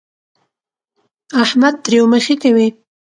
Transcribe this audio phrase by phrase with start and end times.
[1.43, 2.67] احمد تريو مخی کوي.